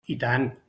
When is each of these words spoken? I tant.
I 0.09 0.15
tant. 0.23 0.51